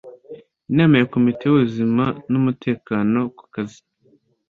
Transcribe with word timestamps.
inama 0.71 0.93
ya 0.97 1.09
komite 1.13 1.41
y 1.45 1.51
ubuzima 1.55 2.03
n 2.29 2.33
umutekano 2.39 3.19
ku 3.37 3.43
kazi 3.53 3.79